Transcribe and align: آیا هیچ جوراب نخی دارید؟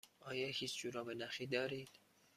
آیا 0.19 0.47
هیچ 0.47 0.77
جوراب 0.77 1.11
نخی 1.11 1.47
دارید؟ 1.47 1.91